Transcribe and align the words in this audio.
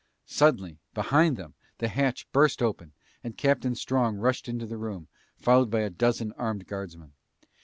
Suddenly, 0.25 0.79
behind 0.95 1.37
them, 1.37 1.53
the 1.77 1.87
hatch 1.87 2.27
burst 2.31 2.63
open 2.63 2.93
and 3.23 3.37
Captain 3.37 3.75
Strong 3.75 4.17
rushed 4.17 4.49
into 4.49 4.65
the 4.65 4.79
room, 4.79 5.07
followed 5.37 5.69
by 5.69 5.81
a 5.81 5.91
dozen 5.91 6.31
armed 6.37 6.65
guardsmen. 6.65 7.11